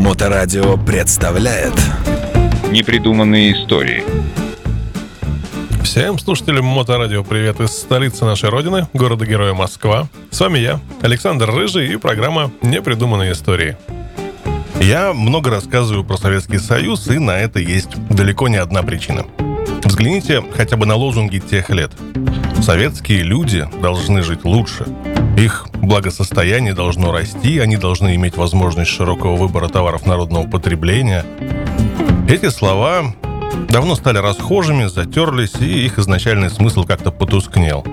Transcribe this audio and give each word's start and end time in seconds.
Моторадио 0.00 0.78
представляет 0.78 1.74
Непридуманные 2.70 3.52
истории 3.52 4.02
Всем 5.84 6.18
слушателям 6.18 6.64
Моторадио 6.64 7.22
привет 7.22 7.60
из 7.60 7.68
столицы 7.72 8.24
нашей 8.24 8.48
родины, 8.48 8.88
города-героя 8.94 9.52
Москва. 9.52 10.08
С 10.30 10.40
вами 10.40 10.58
я, 10.58 10.80
Александр 11.02 11.50
Рыжий 11.50 11.92
и 11.92 11.96
программа 11.96 12.50
«Непридуманные 12.62 13.32
истории». 13.32 13.76
Я 14.80 15.12
много 15.12 15.50
рассказываю 15.50 16.02
про 16.02 16.16
Советский 16.16 16.58
Союз, 16.58 17.06
и 17.08 17.18
на 17.18 17.32
это 17.32 17.60
есть 17.60 17.90
далеко 18.08 18.48
не 18.48 18.56
одна 18.56 18.82
причина. 18.82 19.26
Взгляните 19.84 20.42
хотя 20.56 20.78
бы 20.78 20.86
на 20.86 20.96
лозунги 20.96 21.40
тех 21.40 21.68
лет. 21.68 21.92
Советские 22.62 23.22
люди 23.22 23.68
должны 23.82 24.22
жить 24.22 24.44
лучше. 24.44 24.86
Их 25.40 25.68
благосостояние 25.72 26.74
должно 26.74 27.12
расти, 27.12 27.60
они 27.60 27.78
должны 27.78 28.14
иметь 28.14 28.36
возможность 28.36 28.90
широкого 28.90 29.36
выбора 29.36 29.68
товаров 29.68 30.04
народного 30.04 30.46
потребления. 30.46 31.24
Эти 32.28 32.50
слова 32.50 33.14
давно 33.70 33.94
стали 33.94 34.18
расхожими, 34.18 34.84
затерлись, 34.84 35.54
и 35.58 35.86
их 35.86 35.98
изначальный 35.98 36.50
смысл 36.50 36.84
как-то 36.84 37.10
потускнел. 37.10 37.86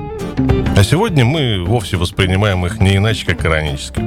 А 0.76 0.84
сегодня 0.84 1.24
мы 1.24 1.64
вовсе 1.64 1.96
воспринимаем 1.96 2.66
их 2.66 2.82
не 2.82 2.98
иначе, 2.98 3.26
как 3.26 3.46
иронически. 3.46 4.02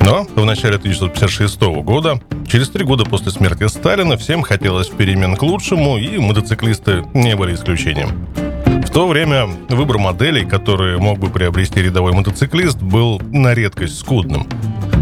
Но 0.00 0.24
в 0.36 0.44
начале 0.44 0.76
1956 0.76 1.60
года, 1.82 2.20
через 2.46 2.68
три 2.68 2.84
года 2.84 3.04
после 3.04 3.32
смерти 3.32 3.66
Сталина, 3.66 4.16
всем 4.16 4.42
хотелось 4.42 4.86
перемен 4.86 5.34
к 5.34 5.42
лучшему, 5.42 5.98
и 5.98 6.18
мотоциклисты 6.18 7.04
не 7.12 7.34
были 7.34 7.56
исключением. 7.56 8.53
То 8.94 9.08
время 9.08 9.46
выбор 9.70 9.98
моделей, 9.98 10.44
которые 10.44 10.98
мог 10.98 11.18
бы 11.18 11.28
приобрести 11.28 11.82
рядовой 11.82 12.12
мотоциклист, 12.12 12.80
был 12.80 13.20
на 13.32 13.52
редкость 13.52 13.98
скудным. 13.98 14.46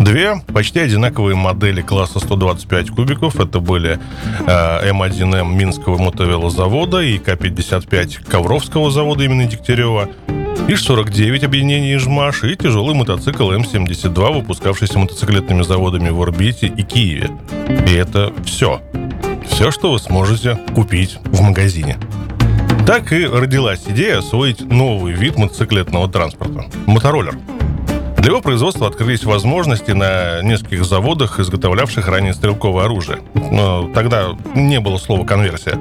Две 0.00 0.40
почти 0.54 0.80
одинаковые 0.80 1.36
модели 1.36 1.82
класса 1.82 2.18
125 2.18 2.88
кубиков. 2.88 3.38
Это 3.38 3.60
были 3.60 4.00
э, 4.46 4.90
М1М 4.90 5.54
Минского 5.54 5.98
мотовелозавода 5.98 7.00
и 7.00 7.18
К-55 7.18 8.30
Ковровского 8.30 8.90
завода 8.90 9.24
имени 9.24 9.46
Дегтярева. 9.46 10.08
ИЖ-49 10.68 11.44
объединение 11.44 11.96
«Ижмаш» 11.96 12.44
и 12.44 12.56
тяжелый 12.56 12.94
мотоцикл 12.94 13.50
М-72, 13.50 14.32
выпускавшийся 14.32 14.98
мотоциклетными 14.98 15.62
заводами 15.64 16.08
в 16.08 16.22
Орбите 16.22 16.66
и 16.66 16.82
Киеве. 16.82 17.30
И 17.86 17.92
это 17.92 18.32
все. 18.46 18.80
Все, 19.46 19.70
что 19.70 19.92
вы 19.92 19.98
сможете 19.98 20.58
купить 20.74 21.18
в 21.24 21.42
магазине. 21.42 21.98
Так 22.86 23.12
и 23.12 23.24
родилась 23.26 23.82
идея 23.86 24.18
освоить 24.18 24.60
новый 24.60 25.12
вид 25.12 25.36
мотоциклетного 25.36 26.10
транспорта– 26.10 26.64
мотороллер. 26.86 27.38
Для 28.18 28.30
его 28.30 28.40
производства 28.40 28.88
открылись 28.88 29.24
возможности 29.24 29.92
на 29.92 30.42
нескольких 30.42 30.84
заводах, 30.84 31.38
изготовлявших 31.38 32.06
ранее 32.08 32.34
стрелковое 32.34 32.84
оружие. 32.84 33.18
Но 33.34 33.88
тогда 33.94 34.36
не 34.54 34.80
было 34.80 34.98
слова 34.98 35.24
«конверсия». 35.24 35.78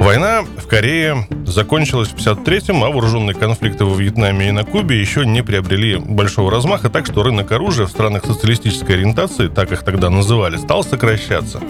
Война 0.00 0.42
в 0.42 0.66
Корее 0.66 1.26
закончилась 1.46 2.08
в 2.08 2.16
53-м, 2.16 2.82
а 2.82 2.90
вооруженные 2.90 3.34
конфликты 3.34 3.84
во 3.84 3.94
Вьетнаме 3.94 4.48
и 4.48 4.52
на 4.52 4.64
Кубе 4.64 5.00
еще 5.00 5.26
не 5.26 5.42
приобрели 5.42 5.96
большого 5.96 6.50
размаха, 6.50 6.88
так 6.88 7.06
что 7.06 7.22
рынок 7.22 7.52
оружия 7.52 7.86
в 7.86 7.90
странах 7.90 8.24
социалистической 8.24 8.96
ориентации, 8.96 9.48
так 9.48 9.70
их 9.72 9.82
тогда 9.82 10.08
называли, 10.08 10.56
стал 10.56 10.84
сокращаться. 10.84 11.60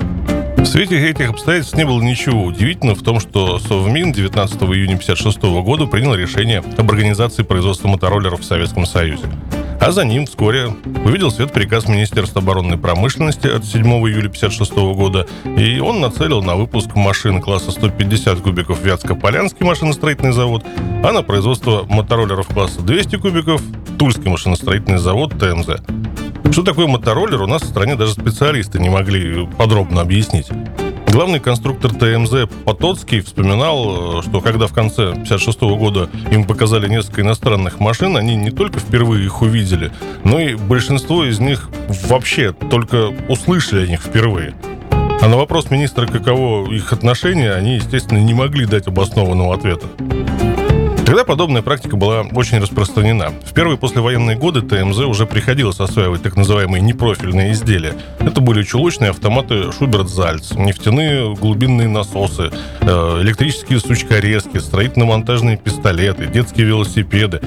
В 0.61 0.67
свете 0.67 1.09
этих 1.09 1.31
обстоятельств 1.31 1.75
не 1.75 1.87
было 1.87 2.03
ничего 2.03 2.45
удивительного 2.45 2.95
в 2.95 3.03
том, 3.03 3.19
что 3.19 3.59
Совмин 3.59 4.13
19 4.13 4.63
июня 4.63 4.95
1956 4.97 5.43
года 5.65 5.87
принял 5.87 6.15
решение 6.15 6.63
об 6.77 6.91
организации 6.91 7.43
производства 7.43 7.89
мотороллеров 7.89 8.41
в 8.41 8.45
Советском 8.45 8.85
Союзе. 8.85 9.25
А 9.81 9.91
за 9.91 10.05
ним 10.05 10.27
вскоре 10.27 10.69
увидел 11.07 11.31
свет 11.31 11.51
приказ 11.51 11.89
Министерства 11.89 12.43
оборонной 12.43 12.77
промышленности 12.77 13.47
от 13.47 13.65
7 13.65 13.83
июля 13.83 14.29
1956 14.29 14.73
года, 14.95 15.27
и 15.45 15.81
он 15.81 16.03
нацелил 16.03 16.43
на 16.43 16.55
выпуск 16.57 16.95
машин 16.95 17.41
класса 17.41 17.71
150 17.71 18.41
кубиков 18.41 18.85
Вятско-Полянский 18.85 19.65
машиностроительный 19.65 20.33
завод, 20.33 20.63
а 21.03 21.11
на 21.13 21.23
производство 21.23 21.87
мотороллеров 21.89 22.49
класса 22.49 22.83
200 22.83 23.17
кубиков 23.17 23.63
Тульский 23.99 24.31
машиностроительный 24.31 24.99
завод 24.99 25.33
ТМЗ. 25.39 25.81
Что 26.51 26.65
такое 26.65 26.89
мотороллер, 26.89 27.43
у 27.43 27.47
нас 27.47 27.63
в 27.63 27.69
стране 27.69 27.95
даже 27.95 28.13
специалисты 28.13 28.81
не 28.81 28.89
могли 28.89 29.47
подробно 29.57 30.01
объяснить. 30.01 30.49
Главный 31.07 31.39
конструктор 31.39 31.93
ТМЗ 31.93 32.49
Потоцкий 32.65 33.21
вспоминал, 33.21 34.23
что 34.23 34.41
когда 34.41 34.67
в 34.67 34.73
конце 34.73 35.11
1956 35.11 35.61
года 35.79 36.09
им 36.31 36.45
показали 36.45 36.89
несколько 36.89 37.23
иностранных 37.23 37.79
машин, 37.79 38.17
они 38.17 38.35
не 38.35 38.51
только 38.51 38.81
впервые 38.81 39.25
их 39.25 39.43
увидели, 39.43 39.93
но 40.25 40.41
и 40.41 40.55
большинство 40.55 41.25
из 41.25 41.39
них 41.39 41.71
вообще 42.09 42.53
только 42.53 43.09
услышали 43.29 43.85
о 43.85 43.89
них 43.89 44.01
впервые. 44.01 44.55
А 45.23 45.29
на 45.29 45.37
вопрос 45.37 45.71
министра, 45.71 46.07
каково 46.07 46.73
их 46.73 46.93
отношение, 46.93 47.53
они, 47.53 47.77
естественно, 47.77 48.19
не 48.19 48.35
могли 48.35 48.67
дать 48.67 48.87
обоснованного 48.87 49.55
ответа. 49.55 49.87
Тогда 51.11 51.25
подобная 51.25 51.61
практика 51.61 51.97
была 51.97 52.21
очень 52.21 52.59
распространена. 52.59 53.31
В 53.45 53.53
первые 53.53 53.77
послевоенные 53.77 54.37
годы 54.37 54.63
ТМЗ 54.63 55.01
уже 55.01 55.27
приходилось 55.27 55.81
осваивать 55.81 56.23
так 56.23 56.37
называемые 56.37 56.81
непрофильные 56.81 57.51
изделия. 57.51 57.95
Это 58.21 58.41
были 58.41 58.63
чулочные 58.63 59.11
автоматы 59.11 59.73
Шуберт-Зальц, 59.73 60.53
нефтяные 60.55 61.35
глубинные 61.35 61.89
насосы, 61.89 62.53
э, 62.83 62.87
электрические 63.23 63.81
сучкорезки, 63.81 64.59
строительно-монтажные 64.59 65.57
пистолеты, 65.57 66.27
детские 66.27 66.67
велосипеды. 66.67 67.41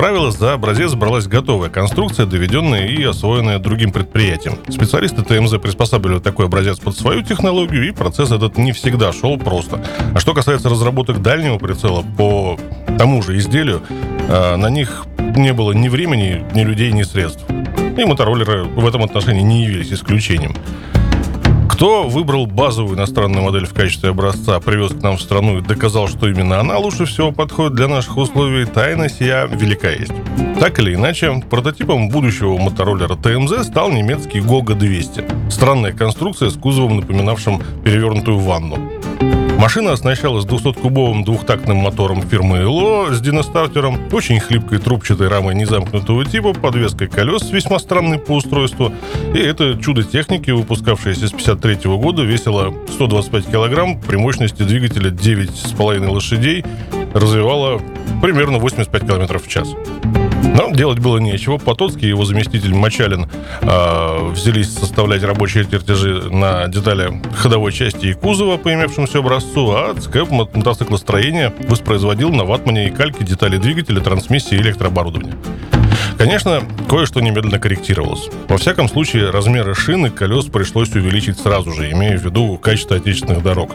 Правило, 0.00 0.30
за 0.30 0.54
образец 0.54 0.94
бралась 0.94 1.26
готовая 1.26 1.68
конструкция, 1.68 2.24
доведенная 2.24 2.86
и 2.86 3.02
освоенная 3.04 3.58
другим 3.58 3.92
предприятием. 3.92 4.58
Специалисты 4.70 5.20
ТМЗ 5.20 5.60
приспосабливали 5.60 6.20
такой 6.20 6.46
образец 6.46 6.78
под 6.78 6.96
свою 6.96 7.20
технологию, 7.20 7.86
и 7.86 7.90
процесс 7.90 8.32
этот 8.32 8.56
не 8.56 8.72
всегда 8.72 9.12
шел 9.12 9.36
просто. 9.36 9.84
А 10.14 10.18
что 10.18 10.32
касается 10.32 10.70
разработок 10.70 11.20
дальнего 11.20 11.58
прицела 11.58 12.02
по 12.16 12.58
тому 12.96 13.20
же 13.20 13.36
изделию, 13.36 13.82
а, 14.30 14.56
на 14.56 14.70
них 14.70 15.04
не 15.36 15.52
было 15.52 15.72
ни 15.72 15.90
времени, 15.90 16.46
ни 16.54 16.62
людей, 16.62 16.92
ни 16.92 17.02
средств. 17.02 17.44
И 17.98 18.02
мотороллеры 18.02 18.64
в 18.64 18.88
этом 18.88 19.04
отношении 19.04 19.42
не 19.42 19.64
явились 19.64 19.92
исключением. 19.92 20.56
Кто 21.80 22.06
выбрал 22.06 22.44
базовую 22.44 22.98
иностранную 22.98 23.42
модель 23.42 23.64
в 23.64 23.72
качестве 23.72 24.10
образца, 24.10 24.60
привез 24.60 24.90
к 24.92 25.00
нам 25.00 25.16
в 25.16 25.22
страну 25.22 25.56
и 25.56 25.62
доказал, 25.62 26.08
что 26.08 26.28
именно 26.28 26.60
она 26.60 26.76
лучше 26.76 27.06
всего 27.06 27.32
подходит 27.32 27.72
для 27.72 27.88
наших 27.88 28.18
условий, 28.18 28.66
тайна 28.66 29.08
сия 29.08 29.46
велика 29.46 29.88
есть. 29.88 30.12
Так 30.60 30.78
или 30.78 30.94
иначе, 30.94 31.42
прототипом 31.48 32.10
будущего 32.10 32.58
мотороллера 32.58 33.16
ТМЗ 33.16 33.66
стал 33.66 33.90
немецкий 33.90 34.42
Гога 34.42 34.74
200. 34.74 35.24
Странная 35.50 35.92
конструкция 35.92 36.50
с 36.50 36.54
кузовом, 36.54 36.98
напоминавшим 36.98 37.62
перевернутую 37.82 38.40
ванну. 38.40 38.99
Машина 39.60 39.92
оснащалась 39.92 40.46
200-кубовым 40.46 41.22
двухтактным 41.22 41.76
мотором 41.76 42.22
фирмы 42.22 42.64
ЛО 42.66 43.12
с 43.12 43.20
диностартером, 43.20 43.98
очень 44.10 44.40
хлипкой 44.40 44.78
трубчатой 44.78 45.28
рамой 45.28 45.54
незамкнутого 45.54 46.24
типа, 46.24 46.54
подвеской 46.54 47.08
колес 47.08 47.50
весьма 47.50 47.78
странной 47.78 48.18
по 48.18 48.36
устройству. 48.36 48.90
И 49.34 49.38
это 49.38 49.78
чудо 49.78 50.02
техники, 50.02 50.50
выпускавшееся 50.50 51.28
с 51.28 51.32
53 51.32 51.94
года, 51.98 52.22
весило 52.22 52.74
125 52.90 53.50
килограмм 53.50 54.00
при 54.00 54.16
мощности 54.16 54.62
двигателя 54.62 55.10
9,5 55.10 56.08
лошадей, 56.08 56.64
развивало 57.12 57.82
примерно 58.22 58.56
85 58.60 59.06
километров 59.06 59.44
в 59.44 59.48
час. 59.48 59.68
Но 60.42 60.70
делать 60.70 60.98
было 60.98 61.18
нечего. 61.18 61.58
Потоцкий 61.58 62.06
и 62.06 62.08
его 62.08 62.24
заместитель 62.24 62.74
Мачалин 62.74 63.26
э, 63.60 64.30
взялись 64.30 64.72
составлять 64.72 65.22
рабочие 65.22 65.64
чертежи 65.64 66.30
на 66.30 66.68
детали 66.68 67.20
ходовой 67.34 67.72
части 67.72 68.06
и 68.06 68.12
кузова 68.14 68.56
по 68.56 68.72
имевшемуся 68.72 69.18
образцу, 69.18 69.70
а 69.72 69.94
ЦК 69.94 70.30
мотоциклостроения 70.30 71.52
воспроизводил 71.68 72.30
на 72.30 72.44
ватмане 72.44 72.88
и 72.88 72.90
кальке 72.90 73.24
детали 73.24 73.58
двигателя, 73.58 74.00
трансмиссии 74.00 74.56
и 74.56 74.60
электрооборудования. 74.60 75.34
Конечно, 76.18 76.62
кое-что 76.88 77.20
немедленно 77.20 77.58
корректировалось. 77.58 78.28
Во 78.46 78.58
всяком 78.58 78.90
случае, 78.90 79.30
размеры 79.30 79.74
шин 79.74 80.04
и 80.04 80.10
колес 80.10 80.44
пришлось 80.46 80.90
увеличить 80.94 81.38
сразу 81.38 81.72
же, 81.72 81.90
имея 81.90 82.18
в 82.18 82.22
виду 82.22 82.58
качество 82.58 82.96
отечественных 82.96 83.42
дорог. 83.42 83.70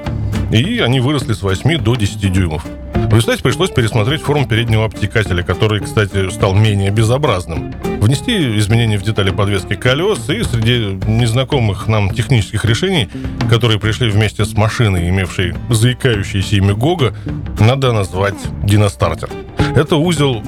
И 0.52 0.80
они 0.80 1.00
выросли 1.00 1.34
с 1.34 1.42
8 1.42 1.80
до 1.80 1.96
10 1.96 2.32
дюймов. 2.32 2.64
В 3.10 3.14
результате 3.14 3.44
пришлось 3.44 3.70
пересмотреть 3.70 4.22
форму 4.22 4.48
переднего 4.48 4.86
обтекателя, 4.86 5.44
который, 5.44 5.80
кстати, 5.80 6.30
стал 6.32 6.56
менее 6.56 6.90
безобразным. 6.90 7.74
Внести 8.02 8.58
изменения 8.58 8.98
в 8.98 9.04
детали 9.04 9.30
подвески 9.30 9.76
колес 9.76 10.28
и 10.30 10.44
среди 10.44 11.00
незнакомых 11.08 11.88
нам 11.88 12.10
технических 12.10 12.66
решений, 12.66 13.08
которые 13.50 13.80
пришли 13.80 14.10
вместе 14.10 14.44
с 14.44 14.54
машиной, 14.54 15.08
имевшей 15.10 15.54
заикающееся 15.70 16.58
имя 16.58 16.74
Гога, 16.74 17.16
надо 17.60 17.94
назвать 17.94 18.36
диностартер. 18.64 19.30
Это 19.76 19.96
узел 19.96 20.44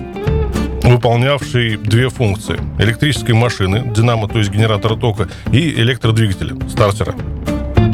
выполнявший 0.84 1.78
две 1.78 2.10
функции. 2.10 2.60
Электрической 2.80 3.36
машины, 3.36 3.92
динамо, 3.96 4.28
то 4.28 4.40
есть 4.40 4.50
генератора 4.50 4.96
тока, 4.96 5.30
и 5.52 5.72
электродвигателя, 5.74 6.56
стартера. 6.70 7.14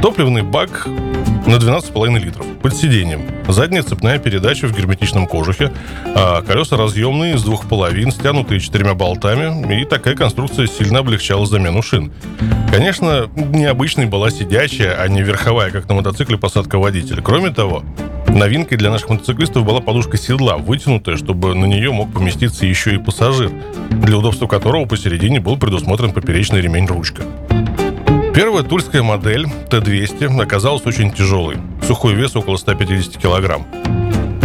Топливный 0.01 0.42
бак 0.42 0.88
на 1.45 1.55
12,5 1.55 2.19
литров 2.19 2.45
под 2.61 2.75
сиденьем. 2.75 3.21
Задняя 3.47 3.83
цепная 3.83 4.19
передача 4.19 4.67
в 4.67 4.75
герметичном 4.75 5.27
кожухе, 5.27 5.71
а 6.15 6.41
колеса 6.41 6.77
разъемные 6.77 7.37
с 7.37 7.43
двух 7.43 7.67
половин, 7.67 8.11
стянутые 8.11 8.59
четырьмя 8.59 8.93
болтами, 8.93 9.81
и 9.81 9.85
такая 9.85 10.15
конструкция 10.15 10.67
сильно 10.67 10.99
облегчала 10.99 11.45
замену 11.45 11.81
шин. 11.81 12.11
Конечно, 12.71 13.29
необычной 13.35 14.05
была 14.05 14.31
сидячая, 14.31 14.95
а 14.95 15.07
не 15.07 15.21
верховая, 15.21 15.71
как 15.71 15.87
на 15.89 15.95
мотоцикле, 15.95 16.37
посадка 16.37 16.79
водителя. 16.79 17.21
Кроме 17.21 17.51
того, 17.51 17.83
Новинкой 18.27 18.77
для 18.77 18.89
наших 18.89 19.09
мотоциклистов 19.09 19.63
была 19.63 19.79
подушка 19.79 20.17
седла, 20.17 20.57
вытянутая, 20.57 21.17
чтобы 21.17 21.53
на 21.53 21.65
нее 21.65 21.91
мог 21.91 22.11
поместиться 22.11 22.65
еще 22.65 22.95
и 22.95 22.97
пассажир, 22.97 23.51
для 23.91 24.17
удобства 24.17 24.47
которого 24.47 24.85
посередине 24.85 25.39
был 25.39 25.57
предусмотрен 25.57 26.11
поперечный 26.11 26.61
ремень-ручка. 26.61 27.23
Первая 28.33 28.63
тульская 28.63 29.03
модель 29.03 29.45
Т-200 29.69 30.41
оказалась 30.41 30.83
очень 30.88 31.12
тяжелой. 31.12 31.57
Сухой 31.85 32.15
вес 32.15 32.35
около 32.35 32.57
150 32.57 33.15
килограмм. 33.18 33.68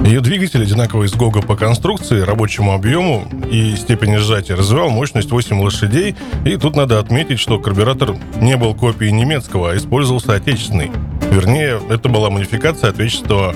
Ее 0.04 0.20
двигатель, 0.20 0.62
одинаковый 0.62 1.08
с 1.08 1.14
ГОГа 1.14 1.40
по 1.40 1.56
конструкции, 1.56 2.20
рабочему 2.20 2.74
объему 2.74 3.26
и 3.50 3.74
степени 3.76 4.16
сжатия, 4.16 4.56
развивал 4.56 4.90
мощность 4.90 5.30
8 5.30 5.58
лошадей. 5.58 6.16
И 6.44 6.56
тут 6.58 6.76
надо 6.76 6.98
отметить, 6.98 7.38
что 7.38 7.58
карбюратор 7.58 8.14
не 8.42 8.58
был 8.58 8.74
копией 8.74 9.10
немецкого, 9.10 9.70
а 9.70 9.76
использовался 9.78 10.34
отечественный. 10.34 10.90
Вернее, 11.30 11.80
это 11.88 12.10
была 12.10 12.28
модификация 12.28 12.90
отечественного 12.90 13.54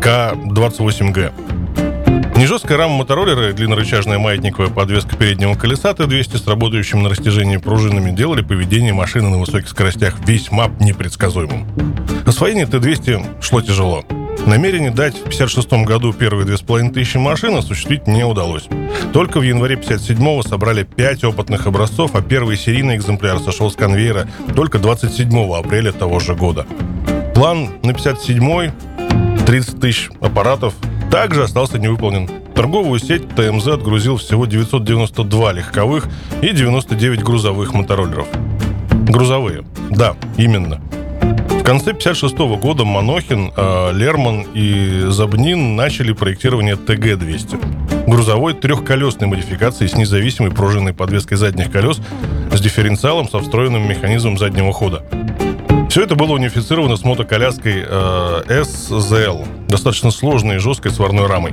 К-28Г. 0.00 1.32
Не 2.42 2.48
жесткая 2.48 2.76
рама 2.76 2.96
мотороллера 2.96 3.50
и 3.50 3.52
длиннорычажная 3.52 4.18
маятниковая 4.18 4.68
подвеска 4.68 5.14
переднего 5.14 5.54
колеса 5.54 5.94
Т-200 5.94 6.38
с 6.38 6.48
работающим 6.48 7.04
на 7.04 7.08
растяжении 7.08 7.56
пружинами 7.56 8.10
делали 8.10 8.42
поведение 8.42 8.92
машины 8.92 9.28
на 9.28 9.38
высоких 9.38 9.68
скоростях 9.68 10.16
весьма 10.26 10.66
непредсказуемым. 10.80 11.68
Освоение 12.26 12.66
Т-200 12.66 13.40
шло 13.40 13.60
тяжело. 13.60 14.04
Намерение 14.44 14.90
дать 14.90 15.14
в 15.14 15.26
1956 15.26 15.86
году 15.86 16.12
первые 16.12 16.44
2500 16.44 17.14
машин 17.22 17.54
осуществить 17.54 18.08
не 18.08 18.24
удалось. 18.24 18.64
Только 19.12 19.38
в 19.38 19.44
январе 19.44 19.76
1957 19.76 20.42
собрали 20.42 20.82
5 20.82 21.22
опытных 21.22 21.68
образцов, 21.68 22.16
а 22.16 22.22
первый 22.22 22.56
серийный 22.56 22.96
экземпляр 22.96 23.38
сошел 23.38 23.70
с 23.70 23.76
конвейера 23.76 24.26
только 24.56 24.80
27 24.80 25.54
апреля 25.54 25.92
того 25.92 26.18
же 26.18 26.34
года. 26.34 26.66
План 27.36 27.68
на 27.84 27.94
57 27.94 28.72
30 29.46 29.80
тысяч 29.80 30.10
аппаратов 30.20 30.74
также 31.12 31.42
остался 31.42 31.78
невыполнен. 31.78 32.26
Торговую 32.54 32.98
сеть 32.98 33.28
ТМЗ 33.36 33.68
отгрузил 33.68 34.16
всего 34.16 34.46
992 34.46 35.52
легковых 35.52 36.08
и 36.40 36.52
99 36.52 37.22
грузовых 37.22 37.74
мотороллеров. 37.74 38.26
Грузовые. 38.90 39.62
Да, 39.90 40.16
именно. 40.38 40.80
В 41.20 41.64
конце 41.64 41.90
1956 41.90 42.38
года 42.58 42.84
Манохин, 42.84 43.52
э, 43.54 43.92
Лерман 43.92 44.46
и 44.54 45.04
Забнин 45.08 45.76
начали 45.76 46.12
проектирование 46.12 46.76
ТГ-200. 46.76 48.08
Грузовой 48.08 48.54
трехколесной 48.54 49.28
модификации 49.28 49.86
с 49.86 49.94
независимой 49.94 50.50
пружинной 50.50 50.94
подвеской 50.94 51.36
задних 51.36 51.70
колес 51.70 52.00
с 52.50 52.60
дифференциалом 52.60 53.28
со 53.28 53.38
встроенным 53.38 53.86
механизмом 53.86 54.38
заднего 54.38 54.72
хода. 54.72 55.04
Все 55.92 56.04
это 56.04 56.14
было 56.14 56.32
унифицировано 56.32 56.96
с 56.96 57.04
мотоколяской 57.04 57.84
э, 57.86 58.42
SZL, 58.48 59.46
достаточно 59.68 60.10
сложной 60.10 60.56
и 60.56 60.58
жесткой 60.58 60.90
сварной 60.90 61.26
рамой. 61.26 61.52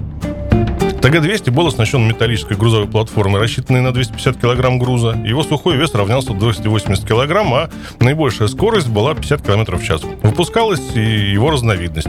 ТГ-200 1.01 1.51
был 1.51 1.68
оснащен 1.68 2.07
металлической 2.07 2.56
грузовой 2.56 2.88
платформой, 2.88 3.41
рассчитанной 3.41 3.81
на 3.81 3.91
250 3.91 4.38
кг 4.38 4.77
груза. 4.80 5.21
Его 5.25 5.44
сухой 5.44 5.75
вес 5.75 5.94
равнялся 5.94 6.31
280 6.31 7.06
кг, 7.06 7.36
а 7.53 7.69
наибольшая 8.00 8.47
скорость 8.47 8.88
была 8.88 9.13
50 9.13 9.41
км 9.41 9.75
в 9.75 9.83
час. 9.83 10.03
Выпускалась 10.24 10.95
и 10.95 11.01
его 11.01 11.51
разновидность. 11.51 12.07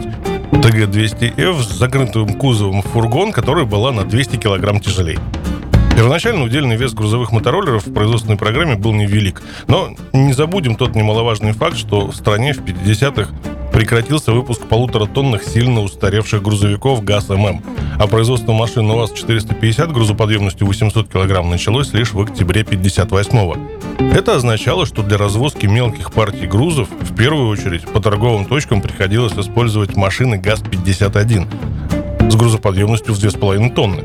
ТГ-200F 0.53 1.63
с 1.63 1.67
закрытым 1.67 2.35
кузовом 2.35 2.81
фургон, 2.81 3.33
который 3.33 3.65
была 3.65 3.91
на 3.91 4.05
200 4.05 4.37
кг 4.37 4.79
тяжелее. 4.79 5.19
Первоначально 5.95 6.43
удельный 6.43 6.77
вес 6.77 6.93
грузовых 6.93 7.31
мотороллеров 7.31 7.85
в 7.85 7.93
производственной 7.93 8.37
программе 8.37 8.75
был 8.75 8.93
невелик. 8.93 9.41
Но 9.67 9.89
не 10.13 10.33
забудем 10.33 10.75
тот 10.75 10.95
немаловажный 10.95 11.53
факт, 11.53 11.77
что 11.77 12.07
в 12.07 12.15
стране 12.15 12.53
в 12.53 12.59
50-х 12.59 13.29
прекратился 13.71 14.33
выпуск 14.33 14.67
полуторатонных 14.67 15.43
сильно 15.43 15.81
устаревших 15.81 16.41
грузовиков 16.41 17.03
ГАЗ-ММ, 17.03 17.63
а 17.99 18.07
производство 18.07 18.51
машин 18.53 18.89
УАЗ-450 18.91 19.91
грузоподъемностью 19.93 20.67
800 20.67 21.07
кг 21.07 21.43
началось 21.43 21.93
лишь 21.93 22.13
в 22.13 22.21
октябре 22.21 22.61
58-го. 22.63 23.57
Это 24.13 24.35
означало, 24.35 24.85
что 24.85 25.03
для 25.03 25.17
развозки 25.17 25.67
мелких 25.67 26.11
партий 26.11 26.47
грузов 26.47 26.89
в 26.89 27.15
первую 27.15 27.47
очередь 27.47 27.87
по 27.87 28.01
торговым 28.01 28.45
точкам 28.45 28.81
приходилось 28.81 29.33
использовать 29.33 29.95
машины 29.95 30.37
ГАЗ-51 30.37 32.29
с 32.29 32.35
грузоподъемностью 32.35 33.13
в 33.13 33.17
2,5 33.17 33.73
тонны. 33.73 34.03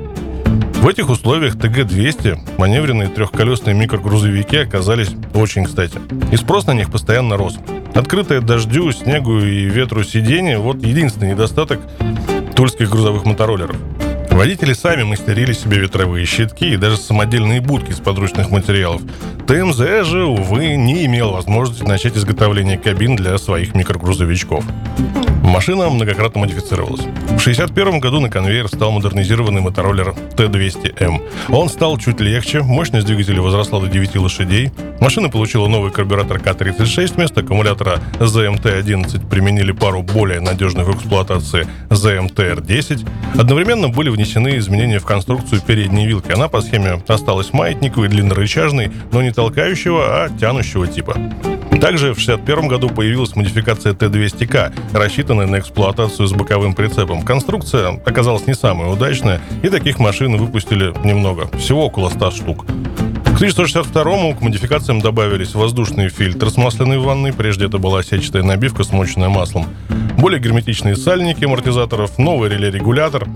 В 0.81 0.89
этих 0.89 1.09
условиях 1.09 1.57
ТГ-200 1.57 2.59
маневренные 2.59 3.09
трехколесные 3.09 3.75
микрогрузовики 3.75 4.59
оказались 4.59 5.11
очень 5.35 5.65
кстати. 5.65 5.99
И 6.31 6.37
спрос 6.37 6.67
на 6.67 6.75
них 6.75 6.93
постоянно 6.93 7.37
рос. 7.37 7.59
Открытое 7.95 8.41
дождю, 8.41 8.93
снегу 8.93 9.39
и 9.39 9.65
ветру 9.65 10.05
сиденье– 10.05 10.59
вот 10.61 10.83
единственный 10.83 11.33
недостаток 11.33 11.81
тульских 12.55 12.91
грузовых 12.91 13.25
мотороллеров. 13.25 13.77
Водители 14.37 14.75
сами 14.75 15.03
мастерили 15.03 15.55
себе 15.55 15.79
ветровые 15.79 16.27
щитки 16.27 16.67
и 16.67 16.77
даже 16.77 16.99
самодельные 16.99 17.63
будки 17.63 17.93
из 17.93 18.01
подручных 18.01 18.51
материалов. 18.51 19.01
ТМЗ 19.47 20.07
же, 20.07 20.27
увы, 20.27 20.77
не 20.77 21.07
имел 21.07 21.31
возможности 21.31 21.85
начать 21.85 22.19
изготовление 22.19 22.77
кабин 22.77 23.17
для 23.17 23.39
своих 23.39 23.75
микрогрузовичков. 23.75 24.63
Машина 25.43 25.89
многократно 25.89 26.41
модифицировалась. 26.41 27.01
В 27.01 27.39
1961 27.39 28.01
году 28.01 28.21
на 28.21 28.29
конвейер 28.29 28.69
стал 28.69 28.91
модернизированный 28.91 29.63
мотороллер 29.63 30.15
Т-200М. 30.37 31.23
Он 31.49 31.71
стал 31.71 31.97
чуть 31.97 32.21
легче, 32.21 32.61
мощность 32.61 33.07
двигателя 33.07 33.41
возросла 33.41 33.81
до 33.81 33.87
9 33.87 34.17
лошадей. 34.17 34.71
Машина 35.01 35.31
получила 35.31 35.69
новый 35.69 35.93
карбюратор 35.93 36.41
К-36, 36.41 37.15
вместо 37.15 37.41
аккумулятора 37.41 38.01
ЗМТ-11 38.19 39.29
применили 39.31 39.73
пару 39.73 40.03
более 40.03 40.41
надежных 40.41 40.89
в 40.89 40.97
эксплуатации 40.97 41.67
ЗМТ-Р-10. 41.91 43.09
Одновременно 43.39 43.89
были 43.89 44.11
внесены 44.11 44.26
изменения 44.35 44.99
в 44.99 45.05
конструкцию 45.05 45.61
передней 45.61 46.07
вилки. 46.07 46.33
Она 46.33 46.49
по 46.49 46.61
схеме 46.61 47.03
осталась 47.07 47.53
маятниковой, 47.53 48.09
длиннорычажной, 48.09 48.91
но 49.13 49.23
не 49.23 49.33
толкающего, 49.33 50.25
а 50.25 50.29
тянущего 50.29 50.87
типа. 50.87 51.15
Также 51.81 52.15
в 52.15 52.19
1961 52.19 52.69
году 52.69 52.89
появилась 52.89 53.37
модификация 53.37 53.93
Т-200К, 53.93 54.73
рассчитанная 54.93 55.47
на 55.47 55.59
эксплуатацию 55.59 56.27
с 56.27 56.33
боковым 56.33 56.75
прицепом. 56.75 57.23
Конструкция 57.23 58.01
оказалась 58.05 58.47
не 58.47 58.55
самая 58.55 58.89
удачная, 58.89 59.41
и 59.63 59.69
таких 59.69 59.99
машин 59.99 60.37
выпустили 60.37 60.95
немного, 61.05 61.49
всего 61.59 61.87
около 61.87 62.09
100 62.09 62.31
штук. 62.31 62.67
К 62.67 63.37
1962 63.37 64.35
к 64.35 64.41
модификациям 64.41 65.03
добавились 65.03 65.55
воздушный 65.55 66.09
фильтр 66.09 66.49
с 66.49 66.57
масляной 66.57 66.99
ванной, 66.99 67.35
прежде 67.35 67.67
это 67.67 67.77
была 67.77 68.03
сетчатая 68.03 68.43
набивка, 68.43 68.83
смоченная 68.83 69.29
маслом, 69.29 69.67
более 70.17 70.41
герметичные 70.41 70.97
сальники 70.97 71.45
амортизаторов, 71.45 72.19
новый 72.19 72.49
реле-регулятор. 72.49 73.29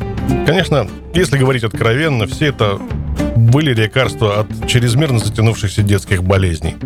Конечно, 0.46 0.88
если 1.14 1.38
говорить 1.38 1.64
откровенно, 1.64 2.26
все 2.26 2.46
это 2.46 2.78
были 3.36 3.74
лекарства 3.74 4.40
от 4.40 4.68
чрезмерно 4.68 5.18
затянувшихся 5.18 5.82
детских 5.82 6.22
болезней. 6.22 6.76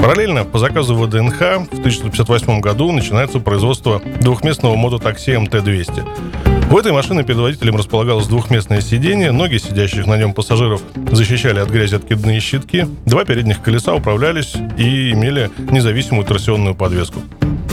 Параллельно 0.00 0.44
по 0.44 0.58
заказу 0.58 0.94
ВДНХ 0.94 1.38
в 1.38 1.78
1958 1.78 2.60
году 2.60 2.90
начинается 2.90 3.38
производство 3.38 4.00
двухместного 4.20 4.76
мототакси 4.76 5.30
МТ-200. 5.30 6.70
В 6.70 6.76
этой 6.76 6.92
машине 6.92 7.24
перед 7.24 7.38
водителем 7.38 7.76
располагалось 7.76 8.28
двухместное 8.28 8.80
сиденье, 8.80 9.32
ноги 9.32 9.58
сидящих 9.58 10.06
на 10.06 10.16
нем 10.16 10.32
пассажиров 10.32 10.80
защищали 11.10 11.58
от 11.58 11.68
грязи 11.68 11.96
откидные 11.96 12.38
щитки, 12.40 12.86
два 13.06 13.24
передних 13.24 13.60
колеса 13.60 13.92
управлялись 13.92 14.54
и 14.78 15.10
имели 15.10 15.50
независимую 15.58 16.24
торсионную 16.24 16.76
подвеску. 16.76 17.20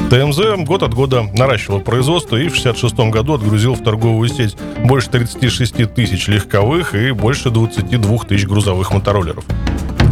ТМЗ 0.10 0.64
год 0.66 0.84
от 0.84 0.94
года 0.94 1.24
наращивал 1.34 1.82
производство 1.82 2.38
и 2.38 2.48
в 2.48 2.58
1966 2.58 3.12
году 3.12 3.34
отгрузил 3.34 3.74
в 3.74 3.84
торговую 3.84 4.30
сеть 4.30 4.56
больше 4.86 5.10
36 5.10 5.94
тысяч 5.94 6.28
легковых 6.28 6.96
и 6.96 7.12
больше 7.12 7.50
22 7.50 8.18
тысяч 8.20 8.48
грузовых 8.48 8.94
мотороллеров. 8.94 9.44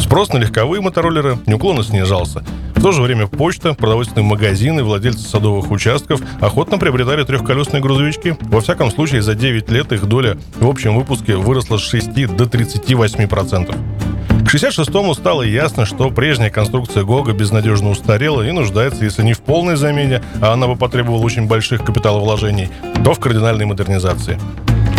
Спрос 0.02 0.34
на 0.34 0.38
легковые 0.40 0.82
мотороллеры 0.82 1.38
неуклонно 1.46 1.82
снижался. 1.82 2.44
В 2.76 2.82
то 2.82 2.92
же 2.92 3.02
время 3.02 3.28
почта, 3.28 3.74
продовольственные 3.74 4.26
магазины, 4.26 4.84
владельцы 4.84 5.22
садовых 5.30 5.72
участков 5.72 6.20
охотно 6.42 6.78
приобретали 6.78 7.24
трехколесные 7.24 7.82
грузовички. 7.82 8.36
Во 8.42 8.60
всяком 8.60 8.92
случае, 8.92 9.22
за 9.22 9.34
9 9.34 9.72
лет 9.72 9.94
их 9.94 10.06
доля 10.08 10.38
в 10.60 10.68
общем 10.68 10.98
выпуске 10.98 11.38
выросла 11.38 11.78
с 11.78 11.82
6 11.82 12.36
до 12.36 12.44
38%. 12.44 14.05
К 14.46 14.54
66-му 14.54 15.16
стало 15.16 15.42
ясно, 15.42 15.88
что 15.88 16.12
прежняя 16.12 16.52
конструкция 16.52 17.04
ГОГа 17.04 17.34
безнадежно 17.34 17.90
устарела 17.90 18.44
и 18.44 18.52
нуждается, 18.52 19.04
если 19.04 19.24
не 19.24 19.34
в 19.34 19.42
полной 19.42 19.76
замене, 19.76 20.22
а 20.40 20.54
она 20.54 20.68
бы 20.68 20.76
потребовала 20.76 21.24
очень 21.24 21.48
больших 21.48 21.84
капиталовложений, 21.84 22.70
то 23.04 23.16
в 23.16 23.20
кардинальной 23.20 23.66
модернизации. 23.66 24.40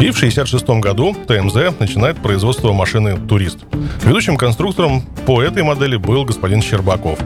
И 0.01 0.11
в 0.11 0.17
1966 0.17 0.69
году 0.81 1.15
ТМЗ 1.29 1.79
начинает 1.79 2.17
производство 2.17 2.73
машины 2.73 3.17
«Турист». 3.17 3.61
Ведущим 4.05 4.37
конструктором 4.37 5.03
по 5.27 5.41
этой 5.41 5.63
модели 5.63 5.97
был 5.97 6.25
господин 6.25 6.61
Щербаков. 6.61 7.19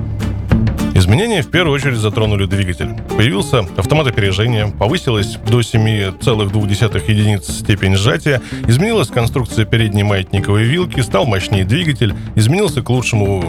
Изменения 1.01 1.41
в 1.41 1.51
первую 1.51 1.77
очередь 1.77 1.97
затронули 1.97 2.45
двигатель. 2.45 2.91
Появился 3.17 3.61
автомат 3.79 4.07
опережения, 4.07 4.67
повысилась 4.67 5.39
до 5.49 5.61
7,2 5.61 7.11
единиц 7.11 7.49
степень 7.49 7.97
сжатия, 7.97 8.43
изменилась 8.69 9.09
конструкция 9.09 9.65
передней 9.65 10.03
маятниковой 10.03 10.65
вилки, 10.65 11.01
стал 11.01 11.25
мощнее 11.25 11.65
двигатель, 11.65 12.15
изменился 12.35 12.83
к 12.83 12.91
лучшему 12.91 13.41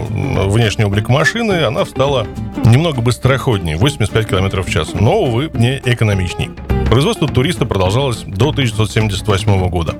внешний 0.48 0.86
облик 0.86 1.10
машины, 1.10 1.64
она 1.64 1.84
стала 1.84 2.26
немного 2.64 3.02
быстроходнее, 3.02 3.76
85 3.76 4.26
км 4.26 4.62
в 4.62 4.70
час, 4.70 4.94
но, 4.94 5.20
увы, 5.20 5.50
не 5.52 5.78
экономичней. 5.84 6.52
Производство 6.88 7.28
туриста 7.28 7.66
продолжалось 7.66 8.22
до 8.26 8.48
1978 8.48 9.68
года. 9.68 9.96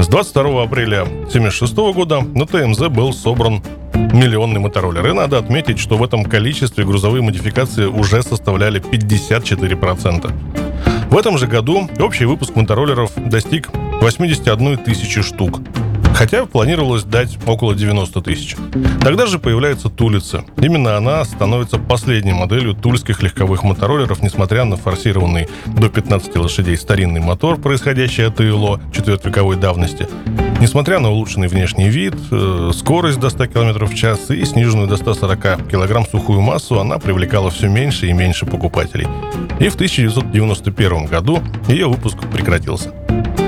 С 0.00 0.06
22 0.06 0.62
апреля 0.62 1.02
1976 1.02 1.76
года 1.92 2.20
на 2.20 2.46
ТМЗ 2.46 2.88
был 2.88 3.12
собран 3.12 3.60
миллионный 3.94 4.60
мотороллер. 4.60 5.04
И 5.08 5.12
надо 5.12 5.38
отметить, 5.38 5.80
что 5.80 5.96
в 5.96 6.04
этом 6.04 6.24
количестве 6.24 6.84
грузовые 6.84 7.20
модификации 7.20 7.86
уже 7.86 8.22
составляли 8.22 8.80
54%. 8.80 10.32
В 11.10 11.18
этом 11.18 11.36
же 11.36 11.48
году 11.48 11.90
общий 11.98 12.26
выпуск 12.26 12.54
мотороллеров 12.54 13.10
достиг 13.16 13.70
81 14.00 14.78
тысячи 14.78 15.20
штук 15.20 15.60
хотя 16.18 16.46
планировалось 16.46 17.04
дать 17.04 17.38
около 17.46 17.76
90 17.76 18.20
тысяч. 18.22 18.56
Тогда 19.00 19.26
же 19.26 19.38
появляется 19.38 19.88
Тулица. 19.88 20.44
Именно 20.60 20.96
она 20.96 21.24
становится 21.24 21.78
последней 21.78 22.32
моделью 22.32 22.74
тульских 22.74 23.22
легковых 23.22 23.62
мотороллеров, 23.62 24.20
несмотря 24.20 24.64
на 24.64 24.76
форсированный 24.76 25.46
до 25.66 25.88
15 25.88 26.34
лошадей 26.36 26.76
старинный 26.76 27.20
мотор, 27.20 27.56
происходящий 27.56 28.26
от 28.26 28.40
ИЛО 28.40 28.80
четвертьвековой 28.92 29.56
давности. 29.56 30.08
Несмотря 30.60 30.98
на 30.98 31.10
улучшенный 31.10 31.46
внешний 31.46 31.88
вид, 31.88 32.16
э, 32.32 32.72
скорость 32.74 33.20
до 33.20 33.30
100 33.30 33.46
км 33.46 33.86
в 33.86 33.94
час 33.94 34.28
и 34.30 34.44
сниженную 34.44 34.88
до 34.88 34.96
140 34.96 35.68
кг 35.70 36.10
сухую 36.10 36.40
массу, 36.40 36.80
она 36.80 36.98
привлекала 36.98 37.50
все 37.50 37.68
меньше 37.68 38.08
и 38.08 38.12
меньше 38.12 38.44
покупателей. 38.44 39.06
И 39.60 39.68
в 39.68 39.76
1991 39.76 41.06
году 41.06 41.40
ее 41.68 41.86
выпуск 41.86 42.18
прекратился. 42.32 42.92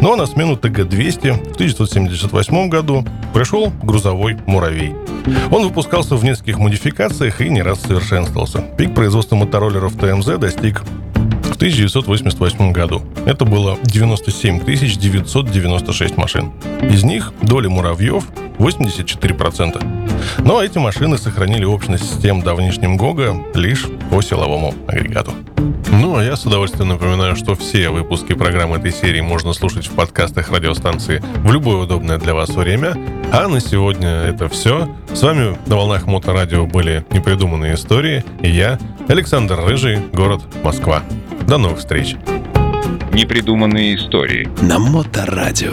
Но 0.01 0.17
на 0.17 0.27
смену 0.27 0.57
ТГ-200 0.57 1.53
в 1.53 1.53
1978 1.53 2.69
году 2.69 3.05
пришел 3.35 3.71
грузовой 3.83 4.39
«Муравей». 4.47 4.95
Он 5.51 5.65
выпускался 5.65 6.17
в 6.17 6.25
нескольких 6.25 6.59
модификациях 6.59 7.41
и 7.41 7.51
не 7.51 7.63
раз 7.63 7.83
совершенствовался. 7.83 8.63
Пик 8.79 8.95
производства 8.95 9.37
мотороллеров 9.37 9.95
ТМЗ 9.97 10.39
достиг 10.39 10.83
в 11.45 11.57
1988 11.57 12.73
году. 12.73 13.03
Это 13.27 13.45
было 13.45 13.79
97 13.85 14.65
996 14.65 16.17
машин. 16.17 16.53
Из 16.83 17.05
них 17.05 17.35
доля 17.43 17.69
муравьев 17.69 18.25
84%. 18.61 19.83
Но 20.45 20.63
эти 20.63 20.79
машины 20.79 21.19
сохранили 21.19 21.65
общность 21.65 22.05
систем 22.05 22.43
давнишним 22.43 22.97
ГОГа 22.97 23.37
лишь 23.55 23.87
по 24.11 24.21
силовому 24.21 24.75
агрегату. 24.87 25.33
Ну, 25.91 26.17
а 26.17 26.23
я 26.23 26.37
с 26.37 26.47
удовольствием 26.47 26.89
напоминаю, 26.89 27.37
что 27.37 27.55
все 27.55 27.91
выпуски 27.91 28.35
программы 28.35 28.77
этой 28.77 28.93
серии 28.93 29.21
можно 29.21 29.53
слушать 29.53 29.87
в 29.87 29.93
подкастах 29.93 30.51
радиостанции 30.51 31.23
в 31.37 31.53
любое 31.53 31.79
удобное 31.79 32.19
для 32.19 32.35
вас 32.35 32.51
время. 32.51 32.95
А 33.33 33.49
на 33.49 33.61
сегодня 33.61 34.09
это 34.09 34.49
все. 34.49 34.89
С 35.13 35.23
вами 35.23 35.57
на 35.67 35.77
волнах 35.77 36.07
Моторадио 36.07 36.67
были 36.67 37.05
непридуманные 37.11 37.75
истории. 37.75 38.25
И 38.43 38.51
я, 38.51 38.79
Александр 39.09 39.61
Рыжий, 39.61 39.99
город 40.13 40.43
Москва. 40.63 41.03
До 41.47 41.59
новых 41.59 41.79
встреч. 41.79 42.17
Непридуманные 43.13 43.97
истории. 43.97 44.49
На 44.63 44.79
Моторадио. 44.79 45.73